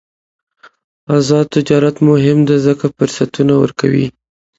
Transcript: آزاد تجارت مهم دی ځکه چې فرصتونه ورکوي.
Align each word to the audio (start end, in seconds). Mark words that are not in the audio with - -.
آزاد 1.17 1.45
تجارت 1.55 1.95
مهم 2.07 2.39
دی 2.47 2.57
ځکه 2.65 2.85
چې 2.89 2.93
فرصتونه 2.97 3.53
ورکوي. 3.61 4.07